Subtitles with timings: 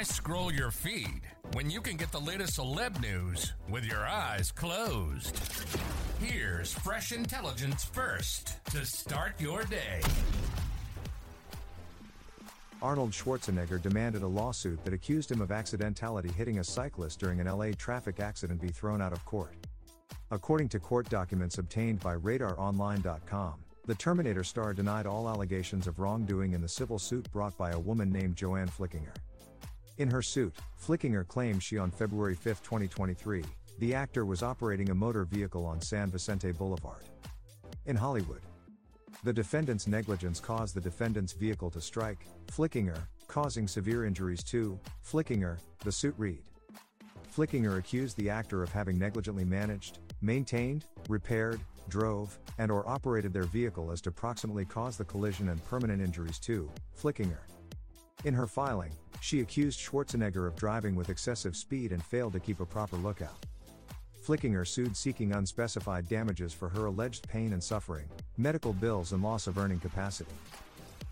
[0.00, 1.20] Why scroll your feed
[1.52, 5.38] when you can get the latest celeb news with your eyes closed?
[6.18, 10.00] Here's fresh intelligence first to start your day.
[12.80, 17.46] Arnold Schwarzenegger demanded a lawsuit that accused him of accidentality hitting a cyclist during an
[17.46, 19.54] LA traffic accident be thrown out of court.
[20.30, 26.54] According to court documents obtained by RadarOnline.com, the Terminator star denied all allegations of wrongdoing
[26.54, 29.12] in the civil suit brought by a woman named Joanne Flickinger.
[30.00, 33.44] In her suit, Flickinger claimed she on February 5, 2023,
[33.80, 37.02] the actor was operating a motor vehicle on San Vicente Boulevard.
[37.84, 38.40] In Hollywood,
[39.24, 42.96] the defendant's negligence caused the defendant's vehicle to strike, Flickinger,
[43.28, 46.44] causing severe injuries to Flickinger, the suit read.
[47.36, 53.42] Flickinger accused the actor of having negligently managed, maintained, repaired, drove, and or operated their
[53.42, 57.40] vehicle as to proximately cause the collision and permanent injuries to Flickinger.
[58.24, 62.60] In her filing, she accused Schwarzenegger of driving with excessive speed and failed to keep
[62.60, 63.46] a proper lookout.
[64.26, 69.46] Flickinger sued seeking unspecified damages for her alleged pain and suffering, medical bills, and loss
[69.46, 70.30] of earning capacity.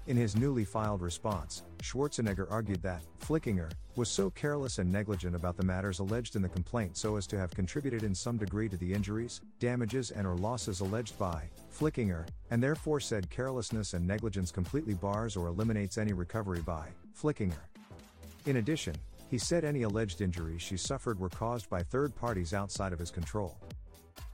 [0.06, 5.56] In his newly filed response, Schwarzenegger argued that Flickinger was so careless and negligent about
[5.56, 8.76] the matters alleged in the complaint so as to have contributed in some degree to
[8.78, 14.50] the injuries, damages and or losses alleged by Flickinger, and therefore said carelessness and negligence
[14.50, 17.77] completely bars or eliminates any recovery by Flickinger.
[18.48, 18.94] In addition,
[19.28, 23.10] he said any alleged injuries she suffered were caused by third parties outside of his
[23.10, 23.58] control.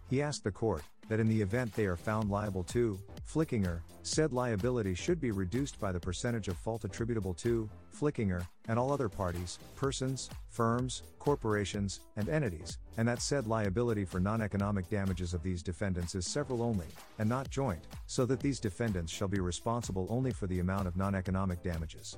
[0.08, 4.32] He asked the court that in the event they are found liable to Flickinger, said
[4.32, 9.08] liability should be reduced by the percentage of fault attributable to Flickinger and all other
[9.08, 15.60] parties, persons, firms, corporations, and entities, and that said liability for non-economic damages of these
[15.60, 16.86] defendants is several only,
[17.18, 20.96] and not joint, so that these defendants shall be responsible only for the amount of
[20.96, 22.16] non-economic damages.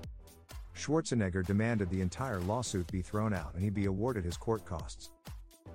[0.76, 5.10] Schwarzenegger demanded the entire lawsuit be thrown out and he be awarded his court costs.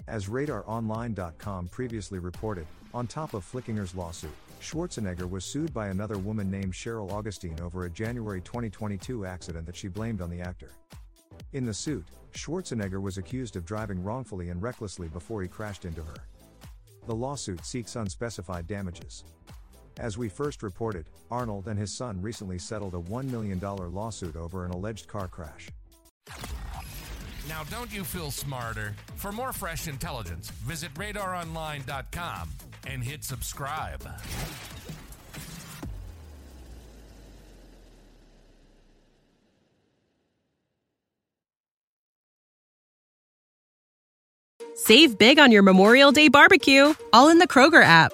[0.07, 4.31] As RadarOnline.com previously reported, on top of Flickinger's lawsuit,
[4.61, 9.75] Schwarzenegger was sued by another woman named Cheryl Augustine over a January 2022 accident that
[9.75, 10.71] she blamed on the actor.
[11.53, 16.03] In the suit, Schwarzenegger was accused of driving wrongfully and recklessly before he crashed into
[16.03, 16.15] her.
[17.07, 19.23] The lawsuit seeks unspecified damages.
[20.01, 24.65] As we first reported, Arnold and his son recently settled a $1 million lawsuit over
[24.65, 25.69] an alleged car crash.
[27.47, 28.95] Now, don't you feel smarter?
[29.17, 32.49] For more fresh intelligence, visit radaronline.com
[32.87, 34.01] and hit subscribe.
[44.73, 48.13] Save big on your Memorial Day barbecue, all in the Kroger app.